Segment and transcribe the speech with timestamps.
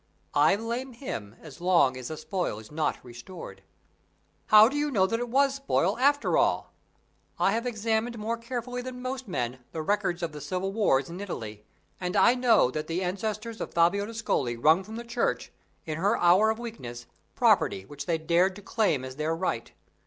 [0.33, 3.61] "I blame him as long as the spoil is not restored."
[4.47, 6.73] "How do you know that it was spoil, after all?"
[7.37, 11.19] "I have examined more carefully than most men the records of the civil wars in
[11.21, 11.65] Italy;
[11.99, 15.51] and I know that the ancestors of Fabio d'Ascoli wrung from the Church,
[15.85, 17.05] in her hour of weakness,
[17.35, 19.71] property which they dared to claim as their right.